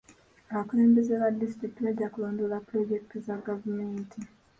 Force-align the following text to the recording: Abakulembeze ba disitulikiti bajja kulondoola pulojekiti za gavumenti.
Abakulembeze 0.51 1.13
ba 1.21 1.27
disitulikiti 1.41 1.83
bajja 1.85 2.07
kulondoola 2.13 2.63
pulojekiti 2.67 3.17
za 3.25 3.35
gavumenti. 3.47 4.19